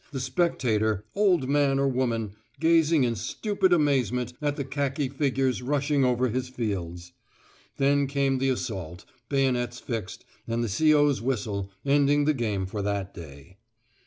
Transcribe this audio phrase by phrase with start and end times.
[0.11, 6.03] the spectator, old man or woman, gazing in stupid amazement at the khaki figures rushing
[6.03, 7.11] over his fields.
[7.77, 13.13] Then came the assault, bayonets fixed, and the C.O.'s whistle, ending the game for that
[13.13, 13.57] day.